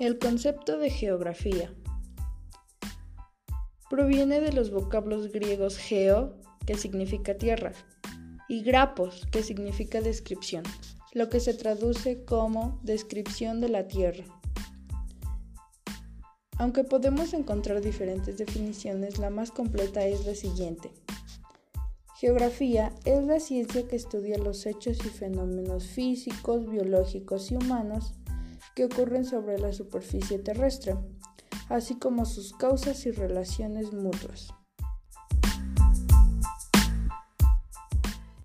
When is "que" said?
6.66-6.74, 9.30-9.44, 11.28-11.38, 23.86-23.94, 28.74-28.84